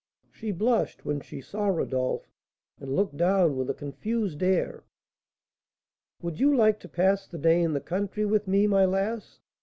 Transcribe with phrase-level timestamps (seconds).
[0.31, 2.27] She blushed when she saw Rodolph,
[2.79, 4.83] and looked down with a confused air.
[6.23, 9.41] "Would you like to pass the day in the country with me, my lass?"